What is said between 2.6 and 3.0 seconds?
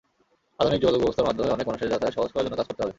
করতে হবে।